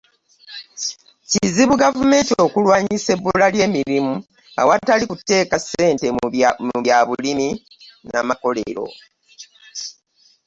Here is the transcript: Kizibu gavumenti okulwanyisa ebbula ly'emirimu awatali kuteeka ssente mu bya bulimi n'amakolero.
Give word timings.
Kizibu 1.29 1.73
gavumenti 1.83 2.33
okulwanyisa 2.45 3.09
ebbula 3.15 3.45
ly'emirimu 3.53 4.13
awatali 4.61 5.03
kuteeka 5.11 5.55
ssente 5.63 6.07
mu 6.69 6.77
bya 6.85 6.99
bulimi 7.07 7.49
n'amakolero. 8.09 8.85